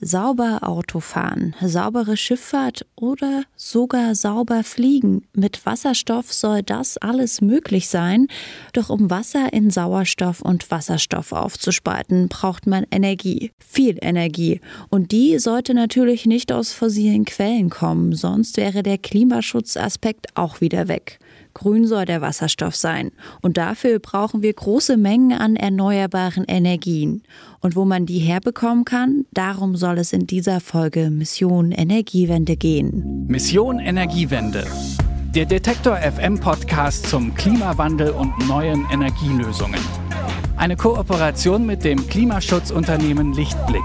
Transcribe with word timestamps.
Sauber 0.00 0.60
Auto 0.62 1.00
fahren, 1.00 1.56
saubere 1.60 2.16
Schifffahrt 2.16 2.86
oder 2.94 3.42
sogar 3.56 4.14
sauber 4.14 4.62
fliegen. 4.62 5.26
Mit 5.32 5.66
Wasserstoff 5.66 6.32
soll 6.32 6.62
das 6.62 6.98
alles 6.98 7.40
möglich 7.40 7.88
sein. 7.88 8.28
Doch 8.72 8.90
um 8.90 9.10
Wasser 9.10 9.52
in 9.52 9.70
Sauerstoff 9.70 10.40
und 10.40 10.70
Wasserstoff 10.70 11.32
aufzuspalten, 11.32 12.28
braucht 12.28 12.68
man 12.68 12.86
Energie. 12.92 13.50
Viel 13.58 13.98
Energie. 14.00 14.60
Und 14.88 15.10
die 15.10 15.40
sollte 15.40 15.74
natürlich 15.74 16.26
nicht 16.26 16.52
aus 16.52 16.72
fossilen 16.72 17.24
Quellen 17.24 17.68
kommen, 17.68 18.14
sonst 18.14 18.56
wäre 18.56 18.84
der 18.84 18.98
Klimaschutzaspekt 18.98 20.36
auch 20.36 20.60
wieder 20.60 20.86
weg. 20.86 21.18
Grün 21.58 21.88
soll 21.88 22.04
der 22.04 22.20
Wasserstoff 22.20 22.76
sein. 22.76 23.10
Und 23.42 23.56
dafür 23.56 23.98
brauchen 23.98 24.42
wir 24.42 24.52
große 24.52 24.96
Mengen 24.96 25.32
an 25.32 25.56
erneuerbaren 25.56 26.44
Energien. 26.44 27.24
Und 27.58 27.74
wo 27.74 27.84
man 27.84 28.06
die 28.06 28.20
herbekommen 28.20 28.84
kann, 28.84 29.24
darum 29.32 29.74
soll 29.74 29.98
es 29.98 30.12
in 30.12 30.28
dieser 30.28 30.60
Folge 30.60 31.10
Mission 31.10 31.72
Energiewende 31.72 32.56
gehen. 32.56 33.26
Mission 33.26 33.80
Energiewende. 33.80 34.64
Der 35.34 35.46
Detektor 35.46 35.96
FM 35.96 36.38
Podcast 36.38 37.06
zum 37.06 37.34
Klimawandel 37.34 38.10
und 38.10 38.32
neuen 38.46 38.86
Energielösungen. 38.92 39.80
Eine 40.56 40.76
Kooperation 40.76 41.66
mit 41.66 41.82
dem 41.82 42.06
Klimaschutzunternehmen 42.06 43.32
Lichtblick. 43.32 43.82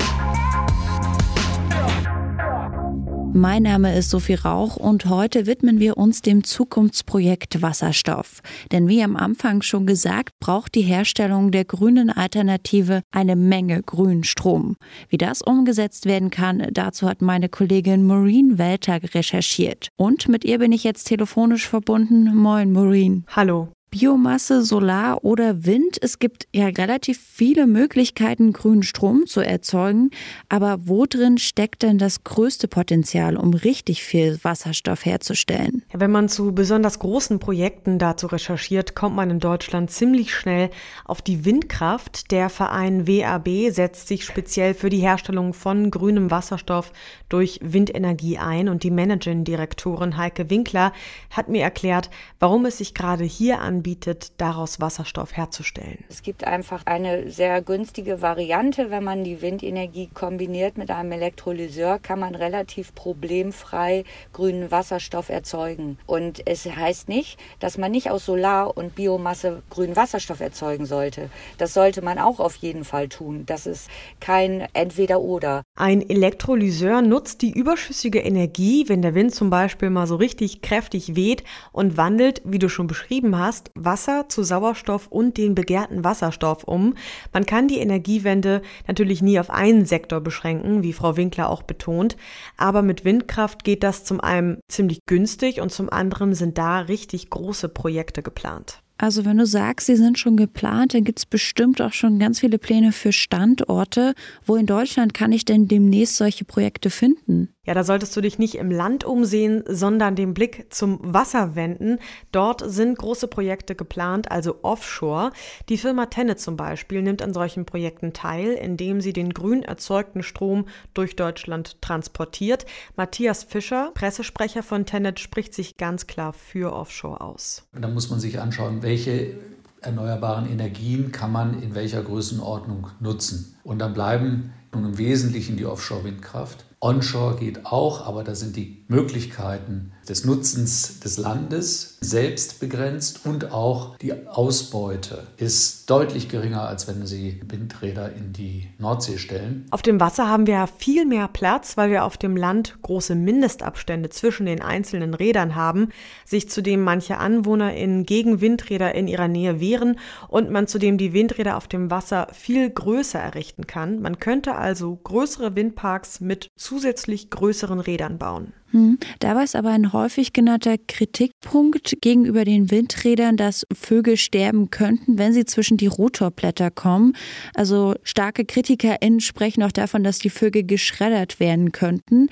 Mein 3.36 3.64
Name 3.64 3.98
ist 3.98 4.12
Sophie 4.12 4.36
Rauch 4.36 4.78
und 4.78 5.08
heute 5.08 5.48
widmen 5.48 5.80
wir 5.80 5.98
uns 5.98 6.22
dem 6.22 6.44
Zukunftsprojekt 6.44 7.64
Wasserstoff. 7.64 8.42
Denn 8.72 8.88
wie 8.88 9.02
am 9.02 9.16
Anfang 9.16 9.64
schon 9.64 9.88
gesagt, 9.88 10.30
braucht 10.40 10.76
die 10.76 10.84
Herstellung 10.84 11.50
der 11.50 11.66
grünen 11.66 12.12
Alternative 12.12 13.02
eine 13.10 13.36
Menge 13.36 13.82
grünen 13.82 14.24
Strom. 14.24 14.76
Wie 15.10 15.18
das 15.18 15.42
umgesetzt 15.42 16.06
werden 16.06 16.30
kann, 16.30 16.68
dazu 16.74 17.10
hat 17.10 17.24
meine 17.24 17.50
Kollegin 17.50 18.06
Maureen 18.06 18.60
Welter 18.60 19.00
recherchiert. 19.02 19.88
Und 19.98 20.30
mit 20.30 20.46
ihr 20.46 20.60
bin 20.60 20.72
ich 20.72 20.84
jetzt 20.84 21.06
telefonisch 21.06 21.68
verbunden. 21.68 22.36
Moin, 22.36 22.72
Maureen. 22.72 23.26
Hallo. 23.30 23.70
Biomasse, 23.94 24.64
Solar 24.64 25.24
oder 25.24 25.66
Wind. 25.66 26.00
Es 26.02 26.18
gibt 26.18 26.48
ja 26.52 26.66
relativ 26.66 27.20
viele 27.22 27.68
Möglichkeiten, 27.68 28.52
grünen 28.52 28.82
Strom 28.82 29.28
zu 29.28 29.40
erzeugen. 29.40 30.10
Aber 30.50 30.88
wo 30.88 31.06
drin 31.06 31.38
steckt 31.38 31.84
denn 31.84 32.00
das 32.00 32.24
größte 32.24 32.68
Potenzial, 32.68 33.38
um 33.38 33.54
richtig 33.54 34.04
viel 34.04 34.40
Wasserstoff 34.44 35.06
herzustellen? 35.06 35.84
Ja, 35.94 36.00
wenn 36.00 36.10
man 36.10 36.28
zu 36.28 36.54
besonders 36.56 36.98
großen 36.98 37.38
Projekten 37.38 38.00
dazu 38.00 38.26
recherchiert, 38.26 38.96
kommt 38.96 39.16
man 39.16 39.30
in 39.30 39.40
Deutschland 39.40 39.92
ziemlich 39.92 40.34
schnell 40.34 40.72
auf 41.06 41.22
die 41.22 41.46
Windkraft. 41.46 42.32
Der 42.32 42.50
Verein 42.50 43.08
WAB 43.08 43.72
setzt 43.72 44.08
sich 44.08 44.26
speziell 44.26 44.74
für 44.74 44.90
die 44.90 45.02
Herstellung 45.02 45.54
von 45.54 45.92
grünem 45.92 46.32
Wasserstoff 46.32 46.92
durch 47.30 47.60
Windenergie 47.62 48.40
ein. 48.40 48.70
Und 48.70 48.82
die 48.82 48.90
Managing-Direktorin 48.90 50.18
Heike 50.18 50.50
Winkler 50.50 50.94
hat 51.30 51.48
mir 51.48 51.62
erklärt, 51.62 52.10
warum 52.40 52.66
es 52.66 52.80
sich 52.80 52.96
gerade 52.96 53.24
hier 53.24 53.60
an 53.60 53.83
anbietet, 53.84 54.32
daraus 54.38 54.80
Wasserstoff 54.80 55.36
herzustellen. 55.36 56.06
Es 56.08 56.24
gibt 56.24 56.46
einfach 56.46 56.86
eine 56.86 57.30
sehr 57.30 57.62
günstige 57.62 58.22
Variante, 58.22 58.90
wenn 58.92 59.04
man 59.04 59.26
die 59.26 59.42
Windenergie 59.42 60.10
kombiniert 60.14 60.78
mit 60.78 60.90
einem 60.90 61.12
Elektrolyseur, 61.12 62.00
kann 62.00 62.18
man 62.18 62.34
relativ 62.34 62.96
problemfrei 62.96 64.06
grünen 64.32 64.72
Wasserstoff 64.72 65.28
erzeugen. 65.28 65.98
Und 66.06 66.48
es 66.48 66.66
heißt 66.66 67.10
nicht, 67.10 67.38
dass 67.60 67.78
man 67.78 67.92
nicht 67.92 68.10
aus 68.10 68.26
Solar 68.26 68.78
und 68.78 68.96
Biomasse 68.96 69.64
grünen 69.70 69.98
Wasserstoff 69.98 70.40
erzeugen 70.40 70.86
sollte. 70.86 71.30
Das 71.58 71.74
sollte 71.74 72.02
man 72.02 72.20
auch 72.20 72.40
auf 72.40 72.56
jeden 72.56 72.86
Fall 72.86 73.10
tun. 73.10 73.44
Das 73.46 73.68
ist 73.68 73.90
kein 74.22 74.66
Entweder-Oder. 74.72 75.63
Ein 75.76 76.08
Elektrolyseur 76.08 77.02
nutzt 77.02 77.42
die 77.42 77.52
überschüssige 77.52 78.20
Energie, 78.20 78.88
wenn 78.90 79.02
der 79.02 79.16
Wind 79.16 79.34
zum 79.34 79.50
Beispiel 79.50 79.90
mal 79.90 80.06
so 80.06 80.16
richtig 80.16 80.62
kräftig 80.62 81.16
weht 81.16 81.44
und 81.72 81.98
wandelt, 81.98 82.44
wie 82.46 82.60
du 82.60 82.70
schon 82.70 82.86
beschrieben 82.86 83.40
hast, 83.40 83.72
Wasser 83.74 84.30
zu 84.30 84.44
Sauerstoff 84.44 85.08
und 85.08 85.36
den 85.36 85.56
begehrten 85.56 86.04
Wasserstoff 86.04 86.64
um. 86.64 86.94
Man 87.34 87.48
kann 87.48 87.68
die 87.68 87.80
Energiewende 87.80 88.62
natürlich 88.86 89.24
nie 89.24 89.40
auf 89.40 89.50
einen 89.50 89.88
Sektor 89.88 90.22
beschränken, 90.22 90.84
wie 90.84 90.94
Frau 90.94 91.18
Winkler 91.18 91.50
auch 91.50 91.64
betont, 91.64 92.18
aber 92.56 92.84
mit 92.84 93.04
Windkraft 93.04 93.64
geht 93.64 93.82
das 93.82 94.04
zum 94.06 94.22
einen 94.22 94.60
ziemlich 94.68 95.00
günstig 95.08 95.60
und 95.60 95.72
zum 95.72 95.90
anderen 95.90 96.36
sind 96.36 96.60
da 96.60 96.82
richtig 96.82 97.32
große 97.32 97.68
Projekte 97.68 98.22
geplant. 98.22 98.83
Also 98.98 99.26
wenn 99.26 99.38
du 99.38 99.46
sagst, 99.46 99.88
sie 99.88 99.96
sind 99.96 100.20
schon 100.20 100.38
geplant, 100.38 100.94
dann 100.94 101.04
gibt 101.04 101.20
es 101.20 101.26
bestimmt 101.26 101.82
auch 101.82 101.94
schon 101.94 102.20
ganz 102.20 102.40
viele 102.40 102.58
Pläne 102.58 102.92
für 102.92 103.12
Standorte. 103.12 104.14
Wo 104.46 104.56
in 104.56 104.66
Deutschland 104.66 105.14
kann 105.14 105.32
ich 105.32 105.46
denn 105.46 105.68
demnächst 105.68 106.18
solche 106.18 106.46
Projekte 106.46 106.90
finden? 106.90 107.50
Ja, 107.66 107.74
da 107.74 107.86
solltest 107.86 108.14
du 108.18 108.20
dich 108.20 108.40
nicht 108.40 108.56
im 108.56 108.70
Land 108.70 109.06
umsehen, 109.06 109.64
sondern 109.66 110.18
den 110.18 110.34
Blick 110.34 110.66
zum 110.70 111.00
Wasser 111.02 111.56
wenden. 111.56 112.00
Dort 112.34 112.62
sind 112.70 112.98
große 112.98 113.30
Projekte 113.30 113.74
geplant, 113.74 114.30
also 114.30 114.60
offshore. 114.64 115.32
Die 115.70 115.78
Firma 115.78 116.08
Tennet 116.08 116.42
zum 116.42 116.58
Beispiel 116.58 117.02
nimmt 117.02 117.22
an 117.22 117.34
solchen 117.34 117.66
Projekten 117.66 118.12
teil, 118.12 118.52
indem 118.52 119.00
sie 119.00 119.14
den 119.14 119.34
grün 119.34 119.64
erzeugten 119.64 120.24
Strom 120.24 120.66
durch 120.94 121.16
Deutschland 121.16 121.82
transportiert. 121.82 122.66
Matthias 122.98 123.46
Fischer, 123.46 123.92
Pressesprecher 123.94 124.62
von 124.62 124.86
Tennet, 124.86 125.22
spricht 125.22 125.54
sich 125.54 125.78
ganz 125.78 126.06
klar 126.06 126.34
für 126.34 126.74
Offshore 126.74 127.22
aus. 127.22 127.66
Da 127.72 127.88
muss 127.88 128.10
man 128.10 128.20
sich 128.20 128.42
anschauen, 128.42 128.84
welche 128.84 129.38
erneuerbaren 129.80 130.52
Energien 130.52 131.14
kann 131.14 131.32
man 131.32 131.64
in 131.64 131.76
welcher 131.76 132.04
Größenordnung 132.04 132.88
nutzen. 133.00 133.56
Und 133.64 133.80
dann 133.80 133.94
bleiben 133.94 134.52
nun 134.74 134.84
im 134.84 134.98
Wesentlichen 134.98 135.56
die 135.56 135.66
Offshore-Windkraft. 135.66 136.66
Onshore 136.84 137.38
geht 137.38 137.66
auch, 137.66 138.06
aber 138.06 138.26
da 138.26 138.36
sind 138.36 138.58
die 138.58 138.84
Möglichkeiten 138.90 139.94
des 140.08 140.26
Nutzens 140.26 141.00
des 141.00 141.18
Landes 141.18 141.98
selbst 142.02 142.60
begrenzt 142.60 143.22
und 143.26 143.52
auch 143.52 143.98
die 143.98 144.28
Ausbeute 144.28 145.28
ist 145.38 145.90
deutlich 145.90 146.30
geringer, 146.30 146.68
als 146.68 146.88
wenn 146.88 147.06
Sie 147.06 147.42
Windräder 147.48 148.14
in 148.14 148.34
die 148.34 148.68
Nordsee 148.78 149.18
stellen. 149.18 149.66
Auf 149.72 149.82
dem 149.82 150.00
Wasser 150.00 150.28
haben 150.28 150.48
wir 150.48 150.68
viel 150.68 151.06
mehr 151.06 151.28
Platz, 151.28 151.78
weil 151.78 151.90
wir 151.90 152.04
auf 152.04 152.18
dem 152.18 152.36
Land 152.36 152.78
große 152.82 153.16
Mindestabstände 153.16 154.10
zwischen 154.10 154.46
den 154.46 154.62
einzelnen 154.62 155.14
Rädern 155.14 155.56
haben, 155.56 155.90
sich 156.26 156.50
zudem 156.50 156.84
manche 156.84 157.18
Anwohner 157.18 157.74
in 157.74 158.06
gegen 158.06 158.42
Windräder 158.42 158.94
in 158.96 159.08
ihrer 159.08 159.28
Nähe 159.28 159.60
wehren 159.60 160.00
und 160.28 160.50
man 160.50 160.68
zudem 160.68 160.98
die 160.98 161.14
Windräder 161.14 161.58
auf 161.58 161.68
dem 161.68 161.90
Wasser 161.90 162.28
viel 162.34 162.70
größer 162.70 163.20
errichten 163.20 163.68
kann. 163.68 164.02
Man 164.02 164.20
könnte 164.20 164.56
also 164.56 164.96
größere 164.96 165.56
Windparks 165.56 166.20
mit 166.20 166.50
zusätzlich 166.56 167.30
größeren 167.30 167.80
Rädern 167.80 168.18
bauen. 168.18 168.54
Hm. 168.74 168.98
Dabei 169.20 169.44
ist 169.44 169.56
aber 169.56 169.70
ein 169.70 169.93
häufig 169.94 170.34
genannter 170.34 170.76
Kritikpunkt 170.78 171.98
gegenüber 172.02 172.44
den 172.44 172.72
Windrädern, 172.72 173.38
dass 173.38 173.66
Vögel 173.74 174.18
sterben 174.18 174.70
könnten, 174.70 175.18
wenn 175.18 175.34
sie 175.34 175.46
zwischen 175.46 175.78
die 175.78 175.88
Rotorblätter 175.88 176.72
kommen. 176.72 177.16
Also 177.54 177.96
starke 178.04 178.44
KritikerInnen 178.44 179.22
sprechen 179.22 179.64
auch 179.64 179.72
davon, 179.72 180.04
dass 180.04 180.20
die 180.20 180.30
Vögel 180.30 180.64
geschreddert 180.64 181.40
werden 181.40 181.72
könnten. 181.72 182.28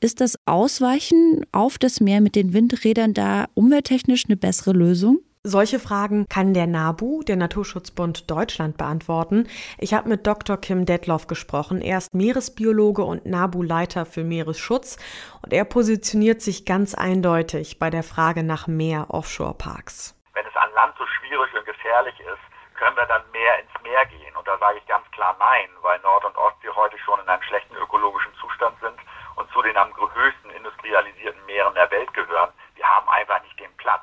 Ist 0.00 0.20
das 0.20 0.36
Ausweichen 0.44 1.44
auf 1.52 1.78
das 1.78 2.00
Meer 2.00 2.20
mit 2.20 2.36
den 2.36 2.52
Windrädern 2.52 3.14
da 3.14 3.46
umwelttechnisch 3.54 4.24
eine 4.26 4.36
bessere 4.36 4.72
Lösung? 4.72 5.20
Solche 5.48 5.78
Fragen 5.78 6.26
kann 6.28 6.54
der 6.54 6.66
NABU, 6.66 7.22
der 7.22 7.36
Naturschutzbund 7.36 8.28
Deutschland, 8.28 8.76
beantworten. 8.76 9.46
Ich 9.78 9.94
habe 9.94 10.08
mit 10.08 10.26
Dr. 10.26 10.56
Kim 10.56 10.86
Detloff 10.86 11.28
gesprochen. 11.28 11.82
Er 11.82 11.98
ist 11.98 12.12
Meeresbiologe 12.14 13.04
und 13.04 13.26
NABU-Leiter 13.26 14.06
für 14.06 14.24
Meeresschutz 14.24 14.98
und 15.42 15.52
er 15.52 15.64
positioniert 15.64 16.42
sich 16.42 16.66
ganz 16.66 16.96
eindeutig 16.96 17.78
bei 17.78 17.90
der 17.90 18.02
Frage 18.02 18.42
nach 18.42 18.66
mehr 18.66 19.06
Offshore-Parks. 19.10 20.18
Wenn 20.34 20.44
es 20.46 20.56
an 20.56 20.68
Land 20.74 20.96
so 20.98 21.06
schwierig 21.06 21.54
und 21.54 21.64
gefährlich 21.64 22.18
ist, 22.18 22.42
können 22.74 22.96
wir 22.96 23.06
dann 23.06 23.22
mehr 23.30 23.60
ins 23.60 23.70
Meer 23.84 24.04
gehen. 24.06 24.34
Und 24.34 24.48
da 24.48 24.58
sage 24.58 24.78
ich 24.78 24.86
ganz 24.88 25.08
klar 25.12 25.36
nein, 25.38 25.70
weil 25.82 26.00
Nord- 26.00 26.24
und 26.24 26.36
Ostsee 26.36 26.74
heute 26.74 26.98
schon 26.98 27.20
in 27.20 27.28
einem 27.28 27.42
schlechten 27.42 27.76
ökologischen 27.76 28.34
Zustand 28.40 28.74
sind 28.80 28.98
und 29.36 29.48
zu 29.52 29.62
den 29.62 29.76
am 29.76 29.94
höchsten 29.94 30.50
industrialisierten 30.50 31.46
Meeren 31.46 31.74
der 31.74 31.88
Welt 31.92 32.12
gehören. 32.14 32.50
Wir 32.74 32.84
haben 32.84 33.08
einfach 33.08 33.40
nicht 33.44 33.60
den 33.60 33.70
Platz, 33.76 34.02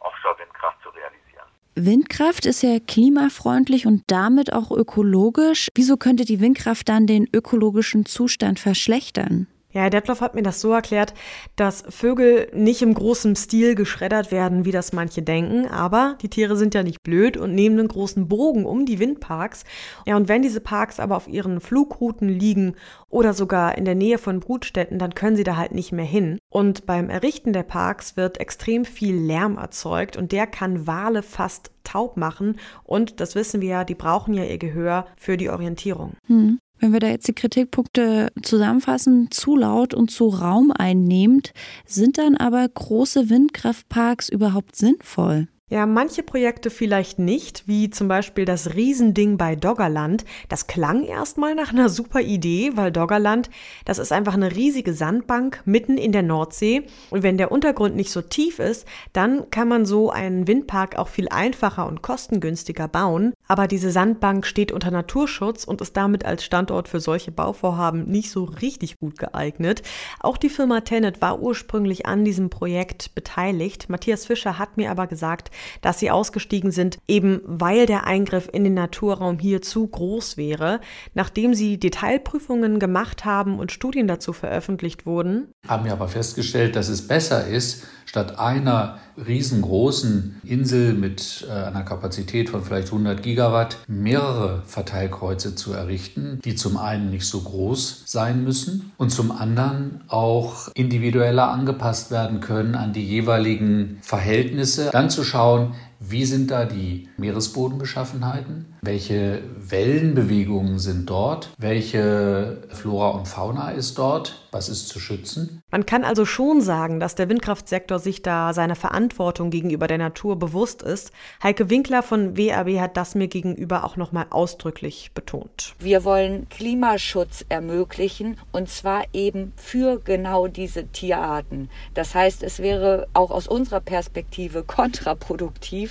Offshore-Windkraft 0.00 0.82
zu 0.82 0.88
realisieren. 0.90 1.48
Windkraft 1.74 2.46
ist 2.46 2.62
ja 2.62 2.78
klimafreundlich 2.80 3.86
und 3.86 4.02
damit 4.08 4.52
auch 4.52 4.70
ökologisch. 4.70 5.68
Wieso 5.74 5.96
könnte 5.96 6.24
die 6.24 6.40
Windkraft 6.40 6.88
dann 6.88 7.06
den 7.06 7.28
ökologischen 7.32 8.06
Zustand 8.06 8.58
verschlechtern? 8.58 9.46
Ja, 9.72 9.88
Detloff 9.88 10.20
hat 10.20 10.34
mir 10.34 10.42
das 10.42 10.60
so 10.60 10.72
erklärt, 10.72 11.14
dass 11.54 11.84
Vögel 11.88 12.48
nicht 12.52 12.82
im 12.82 12.92
großen 12.92 13.36
Stil 13.36 13.74
geschreddert 13.74 14.32
werden, 14.32 14.64
wie 14.64 14.72
das 14.72 14.92
manche 14.92 15.22
denken, 15.22 15.66
aber 15.68 16.16
die 16.22 16.28
Tiere 16.28 16.56
sind 16.56 16.74
ja 16.74 16.82
nicht 16.82 17.02
blöd 17.02 17.36
und 17.36 17.54
nehmen 17.54 17.78
einen 17.78 17.88
großen 17.88 18.26
Bogen 18.26 18.66
um 18.66 18.84
die 18.84 18.98
Windparks. 18.98 19.64
Ja, 20.06 20.16
und 20.16 20.28
wenn 20.28 20.42
diese 20.42 20.60
Parks 20.60 20.98
aber 20.98 21.16
auf 21.16 21.28
ihren 21.28 21.60
Flugrouten 21.60 22.28
liegen 22.28 22.74
oder 23.08 23.32
sogar 23.32 23.78
in 23.78 23.84
der 23.84 23.94
Nähe 23.94 24.18
von 24.18 24.40
Brutstätten, 24.40 24.98
dann 24.98 25.14
können 25.14 25.36
sie 25.36 25.44
da 25.44 25.56
halt 25.56 25.72
nicht 25.72 25.92
mehr 25.92 26.04
hin. 26.04 26.38
Und 26.50 26.86
beim 26.86 27.08
Errichten 27.08 27.52
der 27.52 27.62
Parks 27.62 28.16
wird 28.16 28.38
extrem 28.38 28.84
viel 28.84 29.16
Lärm 29.16 29.56
erzeugt 29.56 30.16
und 30.16 30.32
der 30.32 30.46
kann 30.48 30.86
Wale 30.88 31.22
fast 31.22 31.70
taub 31.84 32.16
machen. 32.16 32.58
Und 32.84 33.20
das 33.20 33.34
wissen 33.34 33.60
wir 33.60 33.68
ja, 33.68 33.84
die 33.84 33.94
brauchen 33.94 34.34
ja 34.34 34.44
ihr 34.44 34.58
Gehör 34.58 35.06
für 35.16 35.36
die 35.36 35.48
Orientierung. 35.48 36.14
Hm. 36.26 36.58
Wenn 36.80 36.94
wir 36.94 37.00
da 37.00 37.08
jetzt 37.08 37.28
die 37.28 37.34
Kritikpunkte 37.34 38.32
zusammenfassen, 38.42 39.30
zu 39.30 39.54
laut 39.54 39.92
und 39.92 40.10
zu 40.10 40.28
raumeinnehmend, 40.28 41.52
sind 41.84 42.16
dann 42.16 42.36
aber 42.36 42.66
große 42.66 43.28
Windkraftparks 43.28 44.30
überhaupt 44.30 44.76
sinnvoll? 44.76 45.48
Ja, 45.72 45.86
manche 45.86 46.24
Projekte 46.24 46.68
vielleicht 46.68 47.20
nicht, 47.20 47.68
wie 47.68 47.90
zum 47.90 48.08
Beispiel 48.08 48.44
das 48.44 48.74
Riesending 48.74 49.36
bei 49.36 49.54
Doggerland. 49.54 50.24
Das 50.48 50.66
klang 50.66 51.04
erstmal 51.04 51.54
nach 51.54 51.72
einer 51.72 51.88
super 51.88 52.20
Idee, 52.20 52.72
weil 52.74 52.90
Doggerland, 52.90 53.50
das 53.84 54.00
ist 54.00 54.10
einfach 54.10 54.34
eine 54.34 54.56
riesige 54.56 54.92
Sandbank 54.94 55.62
mitten 55.66 55.96
in 55.96 56.10
der 56.10 56.24
Nordsee. 56.24 56.82
Und 57.10 57.22
wenn 57.22 57.38
der 57.38 57.52
Untergrund 57.52 57.94
nicht 57.94 58.10
so 58.10 58.20
tief 58.20 58.58
ist, 58.58 58.84
dann 59.12 59.48
kann 59.50 59.68
man 59.68 59.86
so 59.86 60.10
einen 60.10 60.48
Windpark 60.48 60.98
auch 60.98 61.06
viel 61.06 61.28
einfacher 61.28 61.86
und 61.86 62.02
kostengünstiger 62.02 62.88
bauen. 62.88 63.32
Aber 63.46 63.68
diese 63.68 63.92
Sandbank 63.92 64.46
steht 64.46 64.72
unter 64.72 64.90
Naturschutz 64.90 65.62
und 65.62 65.80
ist 65.80 65.96
damit 65.96 66.24
als 66.24 66.42
Standort 66.44 66.88
für 66.88 66.98
solche 66.98 67.30
Bauvorhaben 67.30 68.10
nicht 68.10 68.32
so 68.32 68.42
richtig 68.42 68.98
gut 68.98 69.18
geeignet. 69.20 69.82
Auch 70.18 70.36
die 70.36 70.50
Firma 70.50 70.80
Tenet 70.80 71.20
war 71.20 71.40
ursprünglich 71.40 72.06
an 72.06 72.24
diesem 72.24 72.50
Projekt 72.50 73.14
beteiligt. 73.14 73.88
Matthias 73.88 74.26
Fischer 74.26 74.58
hat 74.58 74.76
mir 74.76 74.90
aber 74.90 75.06
gesagt, 75.06 75.52
dass 75.80 75.98
sie 75.98 76.10
ausgestiegen 76.10 76.70
sind, 76.70 76.98
eben 77.08 77.40
weil 77.44 77.86
der 77.86 78.06
Eingriff 78.06 78.48
in 78.52 78.64
den 78.64 78.74
Naturraum 78.74 79.38
hier 79.38 79.62
zu 79.62 79.86
groß 79.86 80.36
wäre. 80.36 80.80
Nachdem 81.14 81.54
sie 81.54 81.78
Detailprüfungen 81.78 82.78
gemacht 82.78 83.24
haben 83.24 83.58
und 83.58 83.72
Studien 83.72 84.06
dazu 84.06 84.32
veröffentlicht 84.32 85.06
wurden, 85.06 85.48
haben 85.68 85.84
wir 85.84 85.92
aber 85.92 86.08
festgestellt, 86.08 86.76
dass 86.76 86.88
es 86.88 87.06
besser 87.06 87.46
ist, 87.46 87.84
statt 88.10 88.40
einer 88.40 88.98
riesengroßen 89.24 90.40
Insel 90.42 90.94
mit 90.94 91.46
äh, 91.48 91.52
einer 91.52 91.82
Kapazität 91.82 92.50
von 92.50 92.64
vielleicht 92.64 92.88
100 92.88 93.22
Gigawatt 93.22 93.78
mehrere 93.86 94.62
Verteilkreuze 94.66 95.54
zu 95.54 95.72
errichten, 95.72 96.40
die 96.44 96.56
zum 96.56 96.76
einen 96.76 97.10
nicht 97.10 97.26
so 97.26 97.40
groß 97.40 98.02
sein 98.06 98.42
müssen 98.42 98.90
und 98.96 99.10
zum 99.10 99.30
anderen 99.30 100.00
auch 100.08 100.68
individueller 100.74 101.50
angepasst 101.50 102.10
werden 102.10 102.40
können 102.40 102.74
an 102.74 102.92
die 102.92 103.06
jeweiligen 103.06 103.98
Verhältnisse. 104.02 104.90
Dann 104.90 105.08
zu 105.08 105.22
schauen, 105.22 105.40
aufbauen, 105.50 105.74
wie 106.02 106.24
sind 106.24 106.50
da 106.50 106.64
die 106.64 107.08
Meeresbodenbeschaffenheiten? 107.18 108.74
Welche 108.80 109.42
Wellenbewegungen 109.58 110.78
sind 110.78 111.10
dort? 111.10 111.50
Welche 111.58 112.62
Flora 112.70 113.10
und 113.10 113.28
Fauna 113.28 113.72
ist 113.72 113.98
dort? 113.98 114.48
Was 114.52 114.70
ist 114.70 114.88
zu 114.88 114.98
schützen? 114.98 115.62
Man 115.70 115.84
kann 115.84 116.02
also 116.02 116.24
schon 116.24 116.62
sagen, 116.62 116.98
dass 116.98 117.14
der 117.14 117.28
Windkraftsektor 117.28 117.98
sich 117.98 118.22
da 118.22 118.54
seiner 118.54 118.74
Verantwortung 118.74 119.50
gegenüber 119.50 119.86
der 119.86 119.98
Natur 119.98 120.38
bewusst 120.38 120.82
ist. 120.82 121.12
Heike 121.42 121.68
Winkler 121.68 122.02
von 122.02 122.36
WAB 122.36 122.80
hat 122.80 122.96
das 122.96 123.14
mir 123.14 123.28
gegenüber 123.28 123.84
auch 123.84 123.96
nochmal 123.96 124.26
ausdrücklich 124.30 125.10
betont. 125.14 125.74
Wir 125.78 126.04
wollen 126.04 126.48
Klimaschutz 126.48 127.44
ermöglichen 127.48 128.38
und 128.50 128.70
zwar 128.70 129.04
eben 129.12 129.52
für 129.56 130.00
genau 130.00 130.48
diese 130.48 130.86
Tierarten. 130.86 131.68
Das 131.94 132.14
heißt, 132.14 132.42
es 132.42 132.58
wäre 132.58 133.06
auch 133.12 133.30
aus 133.30 133.46
unserer 133.46 133.80
Perspektive 133.80 134.62
kontraproduktiv, 134.66 135.89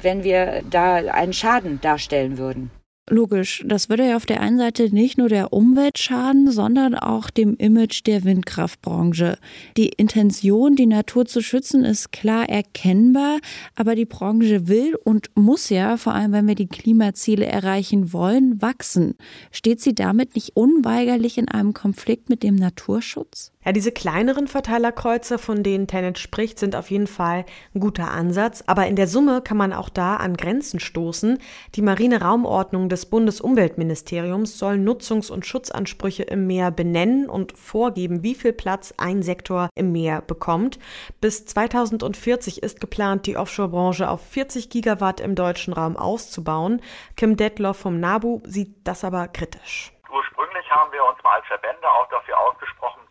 wenn 0.00 0.24
wir 0.24 0.62
da 0.68 0.96
einen 0.96 1.32
Schaden 1.32 1.80
darstellen 1.80 2.38
würden. 2.38 2.70
Logisch, 3.08 3.62
das 3.64 3.88
würde 3.88 4.08
ja 4.08 4.16
auf 4.16 4.26
der 4.26 4.40
einen 4.40 4.58
Seite 4.58 4.92
nicht 4.92 5.16
nur 5.16 5.28
der 5.28 5.52
Umwelt 5.52 5.96
schaden, 5.96 6.50
sondern 6.50 6.96
auch 6.96 7.30
dem 7.30 7.54
Image 7.56 8.04
der 8.04 8.24
Windkraftbranche. 8.24 9.38
Die 9.76 9.90
Intention, 9.90 10.74
die 10.74 10.86
Natur 10.86 11.24
zu 11.24 11.40
schützen, 11.40 11.84
ist 11.84 12.10
klar 12.10 12.48
erkennbar, 12.48 13.38
aber 13.76 13.94
die 13.94 14.06
Branche 14.06 14.66
will 14.66 14.96
und 14.96 15.30
muss 15.36 15.68
ja, 15.68 15.98
vor 15.98 16.14
allem 16.14 16.32
wenn 16.32 16.48
wir 16.48 16.56
die 16.56 16.66
Klimaziele 16.66 17.46
erreichen 17.46 18.12
wollen, 18.12 18.60
wachsen. 18.60 19.14
Steht 19.52 19.80
sie 19.80 19.94
damit 19.94 20.34
nicht 20.34 20.56
unweigerlich 20.56 21.38
in 21.38 21.48
einem 21.48 21.74
Konflikt 21.74 22.28
mit 22.28 22.42
dem 22.42 22.56
Naturschutz? 22.56 23.52
Ja, 23.66 23.72
diese 23.72 23.90
kleineren 23.90 24.46
Verteilerkreuze, 24.46 25.38
von 25.38 25.64
denen 25.64 25.88
Tenet 25.88 26.20
spricht, 26.20 26.60
sind 26.60 26.76
auf 26.76 26.88
jeden 26.88 27.08
Fall 27.08 27.44
ein 27.74 27.80
guter 27.80 28.12
Ansatz. 28.12 28.62
Aber 28.68 28.86
in 28.86 28.94
der 28.94 29.08
Summe 29.08 29.42
kann 29.42 29.56
man 29.56 29.72
auch 29.72 29.88
da 29.88 30.14
an 30.14 30.36
Grenzen 30.36 30.78
stoßen. 30.78 31.40
Die 31.74 31.82
marine 31.82 32.22
Raumordnung 32.22 32.88
des 32.88 33.06
Bundesumweltministeriums 33.06 34.56
soll 34.56 34.76
Nutzungs- 34.76 35.32
und 35.32 35.46
Schutzansprüche 35.46 36.22
im 36.22 36.46
Meer 36.46 36.70
benennen 36.70 37.28
und 37.28 37.58
vorgeben, 37.58 38.22
wie 38.22 38.36
viel 38.36 38.52
Platz 38.52 38.94
ein 38.98 39.24
Sektor 39.24 39.68
im 39.74 39.90
Meer 39.90 40.20
bekommt. 40.20 40.78
Bis 41.20 41.44
2040 41.46 42.62
ist 42.62 42.80
geplant, 42.80 43.26
die 43.26 43.36
Offshore-Branche 43.36 44.08
auf 44.08 44.24
40 44.28 44.70
Gigawatt 44.70 45.18
im 45.20 45.34
deutschen 45.34 45.72
Raum 45.72 45.96
auszubauen. 45.96 46.80
Kim 47.16 47.36
Detloff 47.36 47.78
vom 47.78 47.98
NABU 47.98 48.42
sieht 48.44 48.86
das 48.86 49.02
aber 49.02 49.26
kritisch. 49.26 49.92
Ursprünglich 50.08 50.70
haben 50.70 50.92
wir 50.92 51.04
uns 51.04 51.20
mal 51.24 51.34
als 51.34 51.46
Verbände 51.48 51.90
auch 51.90 52.08
dafür 52.10 52.38
ausgesprochen, 52.38 52.66
20 52.70 52.86
Gigawatt 52.86 53.05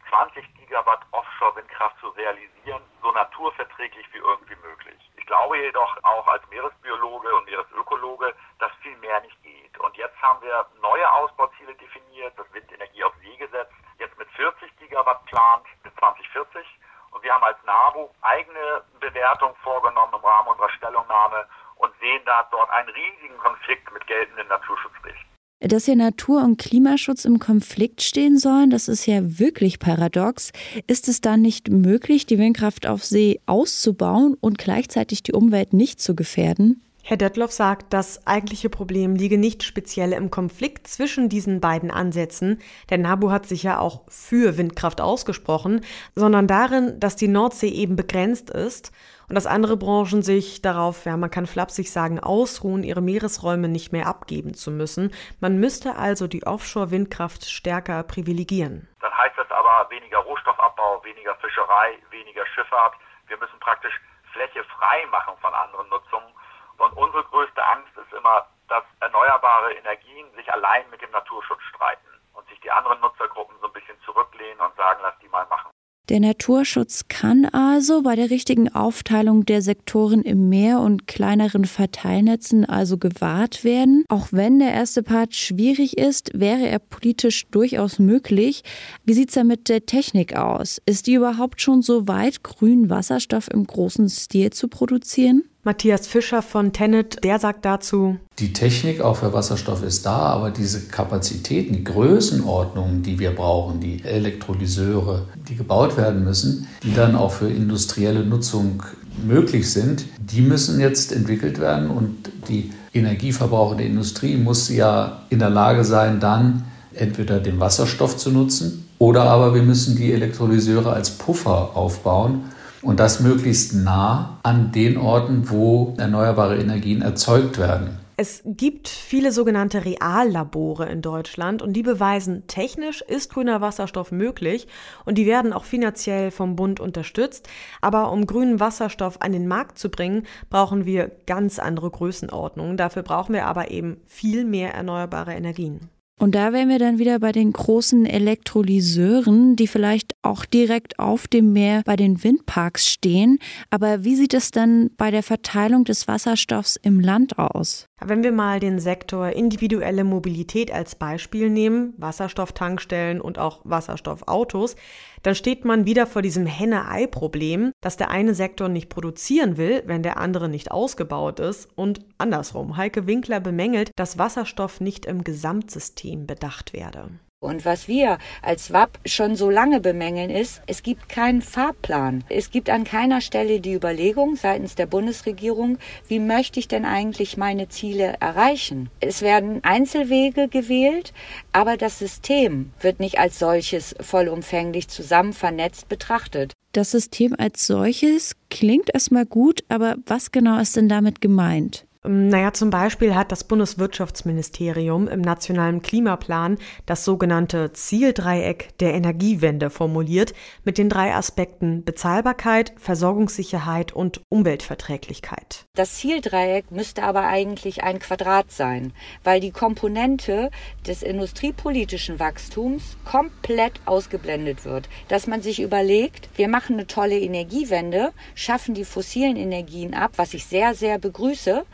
Offshore-Windkraft 1.35 1.99
zu 1.99 2.07
realisieren, 2.09 2.81
so 3.01 3.11
naturverträglich 3.11 4.07
wie 4.13 4.17
irgendwie 4.17 4.55
möglich. 4.55 5.11
Ich 5.17 5.25
glaube 5.25 5.57
jedoch 5.57 5.97
auch 6.03 6.27
als 6.27 6.47
Meeresbiologe 6.49 7.33
und 7.35 7.45
Meeresökologe, 7.45 8.33
dass 8.59 8.71
viel 8.81 8.95
mehr 8.97 9.19
nicht 9.21 9.41
geht. 9.43 9.77
Und 9.79 9.95
jetzt 9.97 10.19
haben 10.21 10.41
wir 10.41 10.65
neue 10.81 11.11
Ausbauziele 11.11 11.75
definiert, 11.75 12.33
das 12.37 12.51
Windenergie 12.53 13.03
auf 13.03 13.13
See 13.21 13.35
gesetzt, 13.35 13.73
jetzt 13.99 14.17
mit 14.17 14.29
40 14.31 14.75
Gigawatt 14.77 15.25
plant 15.25 15.65
bis 15.83 15.93
2040. 15.95 16.65
Und 17.11 17.23
wir 17.23 17.33
haben 17.33 17.43
als 17.43 17.57
NABU 17.65 18.09
eigene 18.21 18.83
Bewertung 18.99 19.55
vorgenommen 19.63 20.13
im 20.15 20.25
Rahmen 20.25 20.49
unserer 20.49 20.69
Stellungnahme 20.69 21.47
und 21.75 21.93
sehen 21.99 22.21
da 22.25 22.47
dort 22.51 22.69
einen 22.71 22.89
riesigen 22.89 23.37
Konflikt 23.37 23.91
mit 23.91 24.05
geltenden 24.07 24.47
Naturschutzrechten. 24.47 25.35
Dass 25.67 25.87
ja 25.87 25.95
Natur- 25.95 26.43
und 26.43 26.59
Klimaschutz 26.59 27.25
im 27.25 27.39
Konflikt 27.39 28.03
stehen 28.03 28.37
sollen, 28.37 28.69
das 28.69 28.87
ist 28.87 29.07
ja 29.07 29.39
wirklich 29.39 29.79
paradox. 29.79 30.51
Ist 30.85 31.07
es 31.07 31.21
dann 31.21 31.41
nicht 31.41 31.69
möglich, 31.69 32.27
die 32.27 32.37
Windkraft 32.37 32.85
auf 32.85 33.03
See 33.03 33.39
auszubauen 33.47 34.35
und 34.39 34.59
gleichzeitig 34.59 35.23
die 35.23 35.33
Umwelt 35.33 35.73
nicht 35.73 35.99
zu 35.99 36.13
gefährden? 36.15 36.84
Herr 37.07 37.17
Döttloff 37.17 37.51
sagt, 37.51 37.93
das 37.93 38.25
eigentliche 38.25 38.67
Problem 38.67 39.15
liege 39.15 39.37
nicht 39.37 39.61
speziell 39.61 40.11
im 40.11 40.31
Konflikt 40.31 40.87
zwischen 40.87 41.29
diesen 41.29 41.61
beiden 41.61 41.91
Ansätzen, 41.91 42.59
der 42.89 42.97
NABU 42.97 43.29
hat 43.29 43.45
sich 43.45 43.61
ja 43.61 43.77
auch 43.77 44.01
für 44.09 44.57
Windkraft 44.57 44.99
ausgesprochen, 44.99 45.85
sondern 46.15 46.47
darin, 46.47 46.99
dass 46.99 47.15
die 47.15 47.27
Nordsee 47.27 47.69
eben 47.69 47.95
begrenzt 47.95 48.49
ist 48.49 48.91
und 49.29 49.35
dass 49.35 49.45
andere 49.45 49.77
Branchen 49.77 50.23
sich 50.23 50.63
darauf, 50.63 51.05
ja, 51.05 51.15
man 51.15 51.29
kann 51.29 51.45
flapsig 51.45 51.91
sagen, 51.91 52.19
ausruhen, 52.19 52.81
ihre 52.81 53.01
Meeresräume 53.01 53.67
nicht 53.67 53.91
mehr 53.91 54.07
abgeben 54.07 54.55
zu 54.55 54.71
müssen. 54.71 55.13
Man 55.39 55.59
müsste 55.59 55.97
also 55.97 56.25
die 56.25 56.47
Offshore-Windkraft 56.47 57.45
stärker 57.45 58.01
privilegieren. 58.01 58.89
Dann 59.01 59.15
heißt 59.15 59.37
das 59.37 59.51
aber 59.51 59.91
weniger 59.91 60.17
Rohstoffabbau, 60.17 61.03
weniger 61.03 61.35
Fischerei, 61.35 61.99
weniger 62.09 62.47
Schifffahrt. 62.47 62.95
Wir 63.27 63.37
müssen 63.37 63.59
praktisch 63.59 63.93
Fläche 64.33 64.63
frei 64.75 65.05
machen 65.11 65.35
von 65.39 65.53
anderen 65.53 65.87
Nutzungen. 65.89 66.33
Und 66.77 66.91
unsere 66.93 67.23
größte 67.23 67.63
Angst 67.65 67.95
ist 67.97 68.13
immer, 68.13 68.45
dass 68.67 68.83
erneuerbare 68.99 69.73
Energien 69.73 70.25
sich 70.35 70.51
allein 70.51 70.89
mit 70.89 71.01
dem 71.01 71.11
Naturschutz 71.11 71.61
streiten 71.69 72.07
und 72.33 72.47
sich 72.49 72.59
die 72.61 72.71
anderen 72.71 72.99
Nutzergruppen 73.01 73.55
so 73.61 73.67
ein 73.67 73.73
bisschen 73.73 73.99
zurücklehnen 74.05 74.59
und 74.59 74.75
sagen, 74.75 74.99
lass 75.03 75.17
die 75.19 75.29
mal 75.29 75.45
machen. 75.47 75.71
Der 76.09 76.19
Naturschutz 76.19 77.07
kann 77.07 77.45
also 77.45 78.03
bei 78.03 78.15
der 78.15 78.29
richtigen 78.29 78.71
Aufteilung 78.71 79.43
der 79.43 79.63
Sektoren 79.63 80.21
im 80.21 80.49
Meer 80.49 80.79
und 80.79 81.07
kleineren 81.07 81.65
Verteilnetzen 81.65 82.63
also 82.63 82.99
gewahrt 82.99 83.63
werden. 83.63 84.05
Auch 84.07 84.27
wenn 84.29 84.59
der 84.59 84.71
erste 84.71 85.01
Part 85.01 85.33
schwierig 85.33 85.97
ist, 85.97 86.29
wäre 86.39 86.67
er 86.67 86.77
politisch 86.77 87.47
durchaus 87.49 87.97
möglich. 87.97 88.63
Wie 89.03 89.13
sieht 89.13 89.29
es 89.29 89.35
da 89.35 89.43
mit 89.43 89.67
der 89.67 89.87
Technik 89.87 90.35
aus? 90.35 90.79
Ist 90.85 91.07
die 91.07 91.15
überhaupt 91.15 91.59
schon 91.59 91.81
so 91.81 92.07
weit, 92.07 92.43
grünen 92.43 92.91
Wasserstoff 92.91 93.47
im 93.49 93.65
großen 93.65 94.07
Stil 94.07 94.51
zu 94.51 94.67
produzieren? 94.67 95.49
Matthias 95.67 96.05
Fischer 96.05 96.43
von 96.43 96.73
Tenet, 96.73 97.23
der 97.23 97.39
sagt 97.39 97.65
dazu, 97.65 98.17
die 98.37 98.53
Technik 98.53 99.01
auch 99.01 99.17
für 99.17 99.33
Wasserstoff 99.33 99.81
ist 99.81 100.05
da, 100.05 100.17
aber 100.17 100.51
diese 100.51 100.81
Kapazitäten, 100.81 101.73
die 101.73 101.83
Größenordnungen, 101.83 103.01
die 103.01 103.17
wir 103.17 103.31
brauchen, 103.31 103.79
die 103.79 104.03
Elektrolyseure, 104.03 105.23
die 105.49 105.55
gebaut 105.55 105.97
werden 105.97 106.23
müssen, 106.23 106.67
die 106.83 106.93
dann 106.93 107.15
auch 107.15 107.31
für 107.31 107.49
industrielle 107.49 108.23
Nutzung 108.23 108.83
möglich 109.25 109.71
sind, 109.71 110.05
die 110.19 110.41
müssen 110.41 110.79
jetzt 110.79 111.11
entwickelt 111.11 111.59
werden 111.59 111.89
und 111.89 112.29
die 112.47 112.69
energieverbrauchende 112.93 113.85
Industrie 113.85 114.37
muss 114.37 114.69
ja 114.69 115.23
in 115.31 115.39
der 115.39 115.49
Lage 115.49 115.83
sein, 115.83 116.19
dann 116.19 116.65
entweder 116.93 117.39
den 117.39 117.59
Wasserstoff 117.59 118.17
zu 118.17 118.29
nutzen 118.29 118.87
oder 118.99 119.23
aber 119.23 119.55
wir 119.55 119.63
müssen 119.63 119.97
die 119.97 120.13
Elektrolyseure 120.13 120.93
als 120.93 121.09
Puffer 121.09 121.75
aufbauen 121.75 122.51
und 122.85 122.99
das 122.99 123.19
möglichst 123.19 123.73
nah 123.73 124.39
an 124.43 124.71
den 124.71 124.97
Orten, 124.97 125.49
wo 125.49 125.95
erneuerbare 125.97 126.57
Energien 126.57 127.01
erzeugt 127.01 127.57
werden. 127.57 127.97
Es 128.17 128.43
gibt 128.45 128.87
viele 128.87 129.33
sogenannte 129.33 129.83
Reallabore 129.83 130.85
in 130.85 131.01
Deutschland 131.01 131.61
und 131.61 131.73
die 131.73 131.83
beweisen, 131.83 132.47
technisch 132.47 133.01
ist 133.01 133.33
grüner 133.33 133.59
Wasserstoff 133.59 134.13
möglich 134.13 134.67
und 135.03 135.17
die 135.17 135.25
werden 135.25 135.51
auch 135.51 135.65
finanziell 135.65 136.31
vom 136.31 136.55
Bund 136.55 136.79
unterstützt. 136.79 137.49
Aber 137.81 138.13
um 138.13 138.25
grünen 138.25 138.61
Wasserstoff 138.61 139.21
an 139.21 139.33
den 139.33 139.49
Markt 139.49 139.77
zu 139.77 139.89
bringen, 139.89 140.23
brauchen 140.49 140.85
wir 140.85 141.11
ganz 141.27 141.59
andere 141.59 141.91
Größenordnungen. 141.91 142.77
Dafür 142.77 143.03
brauchen 143.03 143.33
wir 143.33 143.47
aber 143.47 143.69
eben 143.71 143.97
viel 144.05 144.45
mehr 144.45 144.73
erneuerbare 144.73 145.33
Energien. 145.33 145.89
Und 146.17 146.33
da 146.33 146.53
wären 146.53 146.69
wir 146.69 146.79
dann 146.79 146.97
wieder 146.97 147.19
bei 147.19 147.33
den 147.33 147.51
großen 147.51 148.05
Elektrolyseuren, 148.05 149.57
die 149.57 149.67
vielleicht 149.67 150.15
auch 150.21 150.45
direkt 150.45 150.97
auf 150.97 151.27
dem 151.27 151.51
Meer 151.51 151.81
bei 151.85 151.97
den 151.97 152.23
Windparks 152.23 152.87
stehen. 152.87 153.37
Aber 153.69 154.05
wie 154.05 154.15
sieht 154.15 154.33
es 154.33 154.51
dann 154.51 154.91
bei 154.95 155.11
der 155.11 155.23
Verteilung 155.23 155.83
des 155.83 156.07
Wasserstoffs 156.07 156.77
im 156.77 157.01
Land 157.01 157.37
aus? 157.37 157.87
Wenn 158.01 158.23
wir 158.23 158.31
mal 158.31 158.61
den 158.61 158.79
Sektor 158.79 159.29
individuelle 159.29 160.05
Mobilität 160.05 160.71
als 160.71 160.95
Beispiel 160.95 161.49
nehmen, 161.49 161.93
Wasserstofftankstellen 161.97 163.19
und 163.19 163.37
auch 163.37 163.59
Wasserstoffautos, 163.65 164.77
dann 165.23 165.35
steht 165.35 165.65
man 165.65 165.85
wieder 165.85 166.05
vor 166.07 166.21
diesem 166.21 166.45
Henne-Ei-Problem, 166.45 167.71
dass 167.85 167.97
der 167.97 168.09
eine 168.09 168.33
Sektor 168.33 168.67
nicht 168.67 168.89
produzieren 168.89 169.57
will, 169.57 169.83
wenn 169.85 170.01
der 170.01 170.17
andere 170.17 170.49
nicht 170.49 170.71
ausgebaut 170.71 171.39
ist 171.39 171.69
und 171.75 171.99
andersrum. 172.17 172.77
Heike 172.77 173.05
Winkler 173.05 173.39
bemängelt, 173.39 173.91
dass 173.95 174.17
Wasserstoff 174.17 174.81
nicht 174.81 175.05
im 175.05 175.23
Gesamtsystem 175.23 176.25
bedacht 176.25 176.73
werde. 176.73 177.11
Und 177.39 177.63
was 177.63 177.87
wir 177.87 178.17
als 178.41 178.73
WAP 178.73 178.97
schon 179.05 179.35
so 179.35 179.51
lange 179.51 179.81
bemängeln 179.81 180.31
ist, 180.31 180.63
es 180.65 180.81
gibt 180.81 181.09
keinen 181.09 181.43
Fahrplan. 181.43 182.23
Es 182.27 182.49
gibt 182.49 182.71
an 182.71 182.85
keiner 182.85 183.21
Stelle 183.21 183.59
die 183.59 183.73
Überlegung 183.75 184.35
seitens 184.35 184.73
der 184.73 184.87
Bundesregierung, 184.87 185.77
wie 186.07 186.17
möchte 186.17 186.59
ich 186.59 186.67
denn 186.67 186.85
eigentlich 186.85 187.37
meine 187.37 187.69
Ziele 187.69 188.15
erreichen? 188.19 188.89
Es 188.99 189.21
werden 189.21 189.63
Einzelwege 189.63 190.47
gewählt, 190.47 191.13
aber 191.51 191.77
das 191.77 191.99
System 191.99 192.71
wird 192.79 192.99
nicht 192.99 193.19
als 193.19 193.37
solches 193.37 193.93
vollumfänglich 193.99 194.87
zusammen 194.87 195.33
vernetzt 195.33 195.87
betrachtet. 195.87 196.53
Das 196.75 196.91
System 196.91 197.33
als 197.37 197.67
solches 197.67 198.35
klingt 198.49 198.93
erstmal 198.93 199.25
gut, 199.25 199.63
aber 199.69 199.95
was 200.07 200.33
genau 200.33 200.59
ist 200.59 200.75
denn 200.75 200.89
damit 200.89 201.21
gemeint? 201.21 201.85
Ähm, 202.05 202.27
naja, 202.27 202.53
zum 202.53 202.69
Beispiel 202.69 203.15
hat 203.15 203.31
das 203.31 203.43
Bundeswirtschaftsministerium 203.43 205.07
im 205.07 205.21
nationalen 205.21 205.81
Klimaplan 205.81 206.57
das 206.85 207.03
sogenannte 207.05 207.73
Zieldreieck 207.73 208.77
der 208.79 208.93
Energiewende 208.93 209.69
formuliert 209.69 210.33
mit 210.63 210.77
den 210.77 210.89
drei 210.89 211.13
Aspekten 211.13 211.83
Bezahlbarkeit, 211.83 212.73
Versorgungssicherheit 212.77 213.93
und 213.93 214.21
Umweltverträglichkeit. 214.29 215.65
Das 215.75 215.95
Zieldreieck 215.95 216.71
müsste 216.71 217.03
aber 217.03 217.27
eigentlich 217.27 217.83
ein 217.83 217.99
Quadrat 217.99 218.51
sein, 218.51 218.93
weil 219.23 219.39
die 219.39 219.51
Komponente 219.51 220.49
des 220.87 221.03
industriepolitischen 221.03 222.19
Wachstums 222.19 222.97
komplett 223.03 223.73
ausgeblendet 223.85 224.65
wird. 224.65 224.89
Dass 225.07 225.27
man 225.27 225.41
sich 225.41 225.61
überlegt, 225.61 226.29
wir 226.35 226.47
machen 226.47 226.75
eine 226.75 226.87
tolle 226.87 227.19
Energiewende, 227.19 228.11
schaffen 228.35 228.73
die 228.73 228.85
fossilen 228.85 229.37
Energien 229.37 229.93
ab, 229.93 230.11
was 230.15 230.33
ich 230.33 230.45
sehr, 230.45 230.75
sehr 230.75 230.99
begrüße, 230.99 231.65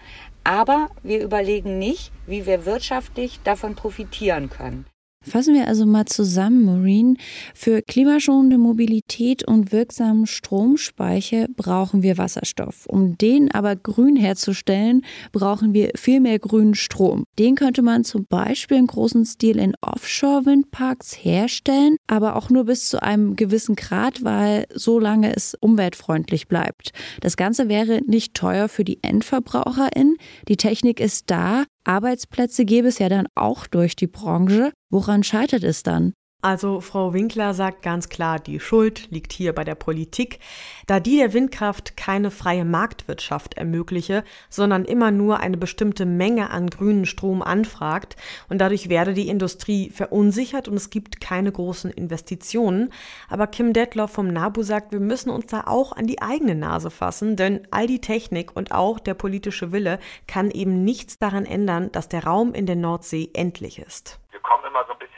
aber 0.43 0.89
wir 1.03 1.21
überlegen 1.21 1.77
nicht, 1.77 2.11
wie 2.25 2.45
wir 2.45 2.65
wirtschaftlich 2.65 3.39
davon 3.43 3.75
profitieren 3.75 4.49
können. 4.49 4.85
Fassen 5.23 5.53
wir 5.53 5.67
also 5.67 5.85
mal 5.85 6.05
zusammen, 6.05 6.65
Maureen. 6.65 7.17
Für 7.53 7.83
klimaschonende 7.83 8.57
Mobilität 8.57 9.47
und 9.47 9.71
wirksamen 9.71 10.25
Stromspeicher 10.25 11.45
brauchen 11.55 12.01
wir 12.01 12.17
Wasserstoff. 12.17 12.87
Um 12.87 13.19
den 13.19 13.51
aber 13.51 13.75
grün 13.75 14.15
herzustellen, 14.15 15.05
brauchen 15.31 15.75
wir 15.75 15.91
viel 15.95 16.21
mehr 16.21 16.39
grünen 16.39 16.73
Strom. 16.73 17.25
Den 17.37 17.53
könnte 17.53 17.83
man 17.83 18.03
zum 18.03 18.25
Beispiel 18.25 18.77
in 18.77 18.87
großen 18.87 19.23
Stil 19.25 19.59
in 19.59 19.75
Offshore-Windparks 19.81 21.23
herstellen, 21.23 21.97
aber 22.07 22.35
auch 22.35 22.49
nur 22.49 22.65
bis 22.65 22.89
zu 22.89 23.03
einem 23.03 23.35
gewissen 23.35 23.75
Grad, 23.75 24.23
weil 24.23 24.65
so 24.73 24.97
lange 24.97 25.35
es 25.35 25.53
umweltfreundlich 25.53 26.47
bleibt. 26.47 26.93
Das 27.19 27.37
Ganze 27.37 27.69
wäre 27.69 28.01
nicht 28.07 28.33
teuer 28.33 28.67
für 28.67 28.83
die 28.83 29.03
EndverbraucherInnen. 29.03 30.17
Die 30.47 30.57
Technik 30.57 30.99
ist 30.99 31.29
da, 31.29 31.65
Arbeitsplätze 31.83 32.65
gäbe 32.65 32.87
es 32.87 32.99
ja 32.99 33.09
dann 33.09 33.27
auch 33.35 33.67
durch 33.67 33.95
die 33.95 34.07
Branche. 34.07 34.71
Woran 34.89 35.23
scheitert 35.23 35.63
es 35.63 35.83
dann? 35.83 36.13
Also 36.43 36.81
Frau 36.81 37.13
Winkler 37.13 37.53
sagt 37.53 37.83
ganz 37.83 38.09
klar, 38.09 38.39
die 38.39 38.59
Schuld 38.59 39.11
liegt 39.11 39.31
hier 39.31 39.53
bei 39.53 39.63
der 39.63 39.75
Politik, 39.75 40.39
da 40.87 40.99
die 40.99 41.17
der 41.17 41.33
Windkraft 41.33 41.95
keine 41.95 42.31
freie 42.31 42.65
Marktwirtschaft 42.65 43.53
ermögliche, 43.53 44.23
sondern 44.49 44.83
immer 44.83 45.11
nur 45.11 45.39
eine 45.39 45.57
bestimmte 45.57 46.07
Menge 46.07 46.49
an 46.49 46.71
grünen 46.71 47.05
Strom 47.05 47.43
anfragt 47.43 48.15
und 48.49 48.57
dadurch 48.57 48.89
werde 48.89 49.13
die 49.13 49.27
Industrie 49.27 49.91
verunsichert 49.91 50.67
und 50.67 50.77
es 50.77 50.89
gibt 50.89 51.21
keine 51.21 51.51
großen 51.51 51.91
Investitionen. 51.91 52.91
Aber 53.29 53.45
Kim 53.45 53.71
Detloff 53.71 54.09
vom 54.09 54.27
NABU 54.27 54.63
sagt, 54.63 54.93
wir 54.93 54.99
müssen 54.99 55.29
uns 55.29 55.45
da 55.45 55.65
auch 55.67 55.95
an 55.95 56.07
die 56.07 56.23
eigene 56.23 56.55
Nase 56.55 56.89
fassen, 56.89 57.35
denn 57.35 57.67
all 57.69 57.85
die 57.85 58.01
Technik 58.01 58.55
und 58.55 58.71
auch 58.71 58.99
der 58.99 59.13
politische 59.13 59.71
Wille 59.71 59.99
kann 60.27 60.49
eben 60.49 60.83
nichts 60.83 61.19
daran 61.19 61.45
ändern, 61.45 61.91
dass 61.91 62.09
der 62.09 62.23
Raum 62.23 62.55
in 62.55 62.65
der 62.65 62.77
Nordsee 62.77 63.29
endlich 63.35 63.77
ist. 63.77 64.19
Wir 64.31 64.39
kommen 64.39 64.63
immer 64.65 64.83
so 64.87 64.93
ein 64.93 64.99
bisschen 64.99 65.11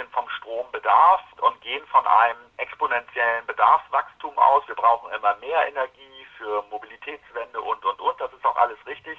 Bedarf 0.84 1.22
und 1.40 1.62
gehen 1.62 1.86
von 1.88 2.06
einem 2.06 2.40
exponentiellen 2.58 3.46
Bedarfswachstum 3.46 4.38
aus. 4.38 4.68
Wir 4.68 4.76
brauchen 4.76 5.14
immer 5.14 5.34
mehr 5.38 5.66
Energie 5.66 6.28
für 6.38 6.62
Mobilitätswende 6.70 7.62
und, 7.62 7.86
und, 7.86 8.02
und. 8.02 8.20
Das 8.20 8.34
ist 8.34 8.46
auch 8.46 8.58
alles 8.58 8.78
richtig. 8.86 9.18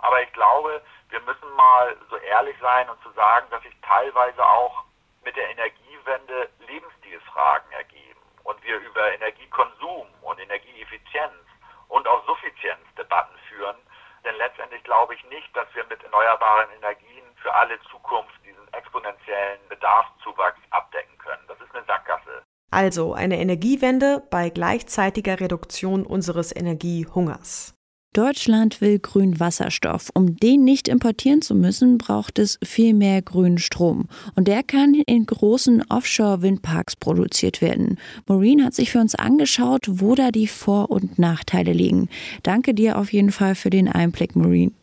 Aber 0.00 0.20
ich 0.20 0.32
glaube, 0.32 0.82
wir 1.10 1.20
müssen 1.20 1.48
mal 1.52 1.96
so 2.10 2.16
ehrlich 2.16 2.56
sein 2.60 2.90
und 2.90 3.00
zu 3.04 3.10
sagen, 3.12 3.46
dass 3.50 3.62
sich 3.62 3.74
teilweise 3.82 4.44
auch 4.44 4.82
mit 5.22 5.36
der 5.36 5.50
Energiewende 5.50 6.50
Lebensstilfragen 6.66 7.70
ergeben 7.70 8.20
und 8.42 8.60
wir 8.64 8.78
über 8.78 9.12
Energiekonsum 9.14 10.08
und 10.22 10.40
Energieeffizienz 10.40 11.46
und 11.88 12.08
auch 12.08 12.26
Suffizienz 12.26 12.82
Debatten 12.98 13.38
führen. 13.48 13.76
Denn 14.24 14.34
letztendlich 14.36 14.82
glaube 14.82 15.14
ich 15.14 15.24
nicht, 15.26 15.54
dass 15.54 15.72
wir 15.74 15.84
mit 15.84 16.02
erneuerbaren 16.02 16.70
Energien 16.72 17.24
für 17.36 17.54
alle 17.54 17.78
Zukunft 17.82 18.34
diesen 18.44 18.66
exponentiellen 18.72 19.60
Bedarfszuwachs 19.68 20.58
abdecken 20.70 21.16
können. 21.18 21.46
Das 21.46 21.60
ist 21.60 21.74
eine 21.74 21.84
Sackgasse. 21.84 22.42
Also 22.74 23.14
eine 23.14 23.38
Energiewende 23.38 24.20
bei 24.30 24.50
gleichzeitiger 24.50 25.38
Reduktion 25.38 26.04
unseres 26.04 26.50
Energiehungers. 26.54 27.72
Deutschland 28.14 28.80
will 28.80 28.98
grünen 28.98 29.38
Wasserstoff. 29.38 30.10
Um 30.12 30.34
den 30.34 30.64
nicht 30.64 30.88
importieren 30.88 31.40
zu 31.40 31.54
müssen, 31.54 31.98
braucht 31.98 32.40
es 32.40 32.58
viel 32.64 32.92
mehr 32.92 33.22
grünen 33.22 33.58
Strom. 33.58 34.08
Und 34.34 34.48
der 34.48 34.64
kann 34.64 34.94
in 35.06 35.24
großen 35.24 35.84
Offshore-Windparks 35.88 36.96
produziert 36.96 37.62
werden. 37.62 38.00
Maureen 38.26 38.64
hat 38.64 38.74
sich 38.74 38.90
für 38.90 38.98
uns 38.98 39.14
angeschaut, 39.14 39.86
wo 39.88 40.16
da 40.16 40.32
die 40.32 40.48
Vor- 40.48 40.90
und 40.90 41.16
Nachteile 41.16 41.72
liegen. 41.72 42.08
Danke 42.42 42.74
dir 42.74 42.98
auf 42.98 43.12
jeden 43.12 43.30
Fall 43.30 43.54
für 43.54 43.70
den 43.70 43.86
Einblick, 43.86 44.34
Maureen. 44.34 44.74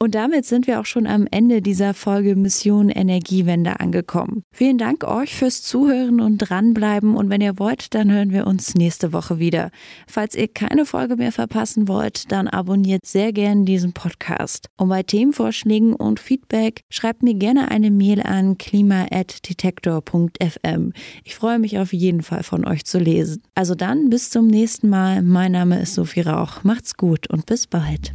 Und 0.00 0.14
damit 0.14 0.44
sind 0.44 0.68
wir 0.68 0.78
auch 0.78 0.86
schon 0.86 1.08
am 1.08 1.26
Ende 1.28 1.60
dieser 1.60 1.92
Folge 1.92 2.36
Mission 2.36 2.88
Energiewende 2.88 3.80
angekommen. 3.80 4.44
Vielen 4.52 4.78
Dank 4.78 5.02
euch 5.02 5.34
fürs 5.34 5.62
Zuhören 5.62 6.20
und 6.20 6.38
dranbleiben 6.38 7.16
und 7.16 7.30
wenn 7.30 7.40
ihr 7.40 7.58
wollt, 7.58 7.94
dann 7.94 8.12
hören 8.12 8.32
wir 8.32 8.46
uns 8.46 8.76
nächste 8.76 9.12
Woche 9.12 9.40
wieder. 9.40 9.72
Falls 10.06 10.36
ihr 10.36 10.46
keine 10.46 10.86
Folge 10.86 11.16
mehr 11.16 11.32
verpassen 11.32 11.88
wollt, 11.88 12.30
dann 12.30 12.46
abonniert 12.46 13.06
sehr 13.06 13.32
gerne 13.32 13.64
diesen 13.64 13.92
Podcast. 13.92 14.68
Und 14.76 14.88
bei 14.88 15.02
Themenvorschlägen 15.02 15.94
und 15.94 16.20
Feedback 16.20 16.82
schreibt 16.90 17.24
mir 17.24 17.34
gerne 17.34 17.72
eine 17.72 17.90
Mail 17.90 18.22
an 18.22 18.56
klima@detektor.fm. 18.56 20.92
Ich 21.24 21.34
freue 21.34 21.58
mich 21.58 21.80
auf 21.80 21.92
jeden 21.92 22.22
Fall 22.22 22.44
von 22.44 22.64
euch 22.64 22.84
zu 22.84 23.00
lesen. 23.00 23.42
Also 23.56 23.74
dann 23.74 24.10
bis 24.10 24.30
zum 24.30 24.46
nächsten 24.46 24.88
Mal. 24.88 25.22
Mein 25.22 25.50
Name 25.50 25.80
ist 25.80 25.94
Sophie 25.94 26.20
Rauch. 26.20 26.62
Macht's 26.62 26.96
gut 26.96 27.28
und 27.28 27.46
bis 27.46 27.66
bald. 27.66 28.14